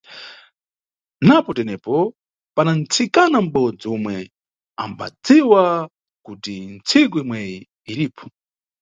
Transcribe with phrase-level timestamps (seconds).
[1.27, 1.95] Napo tenepo,
[2.55, 4.15] pana nʼtsikana mʼbodzi omwe
[4.83, 5.63] ambadziwa
[6.25, 7.55] kuti ntsiku imweyi
[7.91, 8.25] iripo.